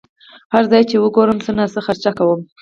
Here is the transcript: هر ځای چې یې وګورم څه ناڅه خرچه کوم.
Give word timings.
هر 0.53 0.63
ځای 0.71 0.83
چې 0.89 0.95
یې 0.97 1.01
وګورم 1.03 1.37
څه 1.45 1.51
ناڅه 1.57 1.79
خرچه 1.87 2.11
کوم. 2.17 2.41